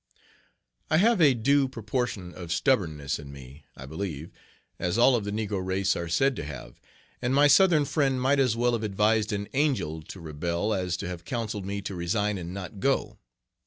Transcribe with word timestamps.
I 0.89 0.97
have 0.97 1.21
a 1.21 1.35
due 1.35 1.67
proportion 1.67 2.33
of 2.33 2.51
stubbornness 2.51 3.19
in 3.19 3.31
me, 3.31 3.65
I 3.77 3.85
believe, 3.85 4.31
as 4.79 4.97
all 4.97 5.15
of 5.15 5.25
the 5.25 5.31
negro 5.31 5.63
race 5.63 5.95
are 5.95 6.09
said 6.09 6.35
to 6.37 6.43
have, 6.43 6.81
and 7.21 7.35
my 7.35 7.47
Southern 7.47 7.85
friend 7.85 8.19
might 8.19 8.39
as 8.39 8.55
well 8.57 8.73
have 8.73 8.81
advised 8.81 9.31
an 9.31 9.47
angel 9.53 10.01
to 10.01 10.19
rebel 10.19 10.73
as 10.73 10.97
to 10.97 11.07
have 11.07 11.23
counselled 11.23 11.67
me 11.67 11.83
to 11.83 11.93
resign 11.93 12.39
and 12.39 12.51
not 12.51 12.79
go. 12.79 13.19